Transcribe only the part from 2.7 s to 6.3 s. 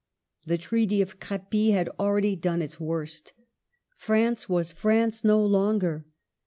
worst. France was France no longer.